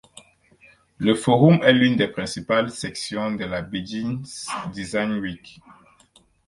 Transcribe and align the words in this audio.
Le 0.97 1.13
forum 1.13 1.61
est 1.61 1.75
une 1.77 1.95
des 1.95 2.07
principales 2.07 2.71
sections 2.71 3.35
de 3.35 3.45
la 3.45 3.61
Beijing 3.61 4.23
Design 4.73 5.19
Week. 5.19 5.61